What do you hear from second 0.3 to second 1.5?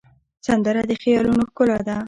سندره د خیالونو